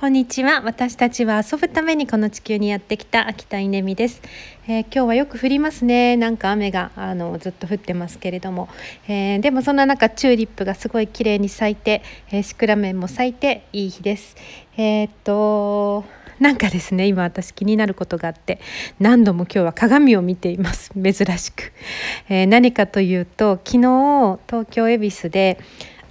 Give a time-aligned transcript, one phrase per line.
[0.00, 0.62] こんにちは。
[0.62, 4.22] 私たちは遊ぶためにこの地球にやってきた秋田稲美です、
[4.66, 6.16] えー、今日はよく降りますね。
[6.16, 8.70] なんか雨があのずっと降ってますけれども、
[9.08, 14.36] えー、でもそんな中チューリップがすごい綺麗に咲いて、えー、シクラメンも咲いていい日です。
[14.78, 16.04] えっと
[16.38, 18.58] なんかですね今私気になることがあって
[19.00, 20.92] 何度も今日は鏡を見ています。
[20.94, 21.74] 珍しく、
[22.30, 25.58] え何かというと昨日東京恵比寿で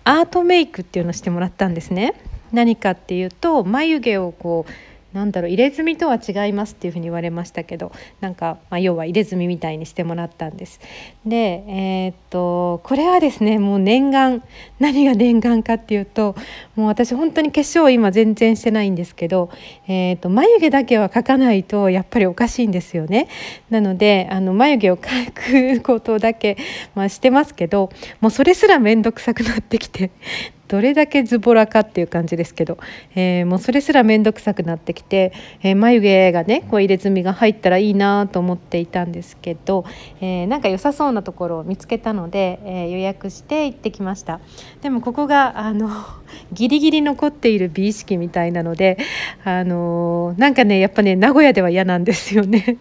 [0.04, 2.14] アートメイクっていうのをしてもらったんですね。
[2.52, 4.72] 何かっていうと眉毛をこう
[5.14, 10.80] なんだろう入れ墨とは違いますっていうふうに言われましたけどなんか、まあ、要は入れ墨みたいにしてもらったんです。
[11.26, 14.43] で、えー、っとこれはですねもう念願
[14.80, 16.36] 何が念願かっていうと
[16.76, 19.50] もう私本当に化粧今全然してないんですけど、
[19.88, 23.29] えー、っと眉毛だけは描かないとやっぱりおかしいんですよね。
[23.71, 26.56] なのであの眉毛を描くことだけ、
[26.93, 27.90] まあ、してますけど
[28.21, 30.12] もうそれすら面倒くさくなってきて
[30.69, 32.78] どれだけズボラかっていう感じですけど、
[33.16, 35.33] えー、もうそれすら面倒くさくなってきて、
[35.64, 39.84] えー、眉毛がねこう入れ墨が入ったらいいなと思っていたんですけど、
[40.22, 44.39] えー、なんか良さそうなところを見つけたので、え予約して行ってきました。
[44.81, 45.89] でもここがあの
[46.53, 48.98] ギリギリ残っている美意識みたいなので
[49.44, 52.78] あのなんかねやっぱね名古屋では嫌なんですよね。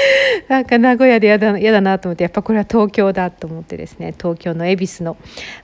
[0.48, 5.16] なんか名古屋で嫌だやだなと思ってやっぱこれは東京だと思ってですね東京の恵比寿の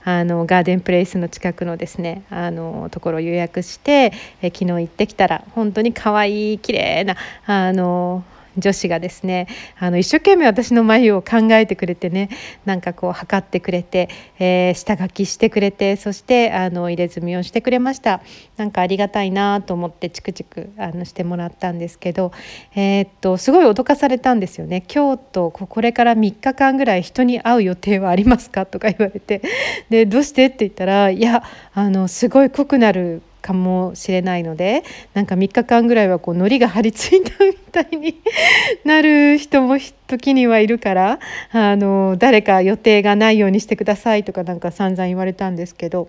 [0.03, 4.11] あのガーデンプレイスの近くのですねあのところを予約して
[4.41, 8.23] え昨日行ってきたら本当に可愛い綺麗なあの
[8.57, 9.47] 女子がですね
[9.79, 12.29] あの一生懸命私の眉を考えてくれてね
[12.65, 18.21] なんかこう測ってくれて、えー、下書きしてくれてそしてあの入れ墨をしてくれました。
[18.57, 22.31] なんかありがたいなと思ってチクチクあのしてもらったんですけど、
[22.75, 24.83] えー、っとすごい脅かされたんですよね。
[24.93, 28.65] 今日とこれから3日間ぐらい人に会う予定はありますか？
[28.65, 29.41] とか言われて。
[29.89, 30.45] でどうして？
[30.47, 38.15] って言ったらいやあのすごい濃くなるかもしれないのでなんか3日間ぐらいはこう糊が張り付いたみたいに
[38.85, 39.77] なる人も
[40.07, 41.19] 時にはいるから
[41.51, 46.07] あの誰か予定がないようにしてくださいとかなんか散々言われたんですけど。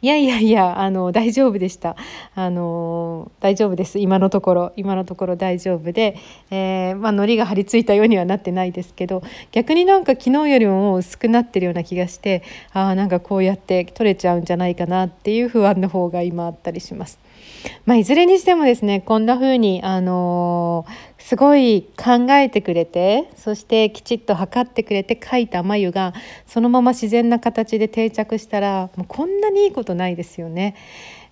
[0.00, 1.96] いやいやいやあの大丈夫でした
[2.34, 6.16] あの大丈夫です今のところ今のところ大丈夫で、
[6.50, 9.22] えー、まあリが張り付いたようにはなってないですけど
[9.52, 12.42] 逆になんか昨日よりも薄くなってるような気がして
[12.72, 17.25] あなんかこうやって取れちゃうんじゃないかなっていう不安の方が今あったりします。
[17.84, 26.14] まあ、いずれにしてもですねこんな風にあのー、すごい考えてくれてそしてきちっと測ってくれて描いた眉が
[26.46, 30.74] そのまま自然な形で定着したらもうこんなにいいことないですよね。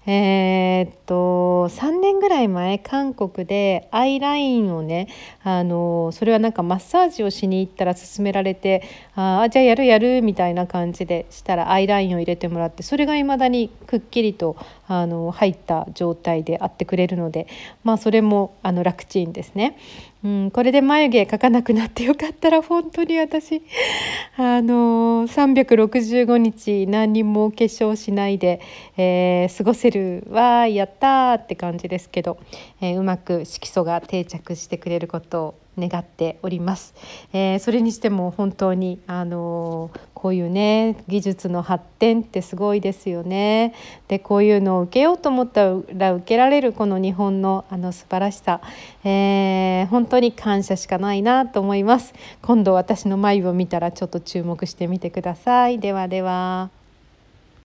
[0.06, 5.08] えー、っと3年ぐらい前韓国でアイラインをね
[5.42, 8.82] あのそれはなんかマッサージをしに行ったら勧められて
[9.14, 14.56] あじゃあやるやるみたいな感じでしたらアイラインを入れてもらってそれがいまだにくっきりと
[14.86, 17.46] あの入った状態であってくれるので
[17.82, 19.78] まあそれもあの楽ちんですね。
[20.24, 23.60] うん、これで眉毛描かなくなってよかったら本当に私
[24.38, 28.60] あの365日何人も化粧しないで、
[28.96, 32.38] えー、過ごせるわやったって感じですけど、
[32.80, 36.94] えー、うまく色素が定着してくれることを願っております、
[37.32, 43.74] えー、それにしても本当にあのこういうね技術の発展ってすごいですよね。
[44.08, 48.62] でこういうのを受けようと思ったら受けられるこの日本のあの素晴らしさ、
[49.04, 52.14] えー、本当に感謝しかないなと思います。
[52.40, 55.78] 今度私の眉を見たらちょっと注目してみてください。
[55.78, 56.83] ではでは。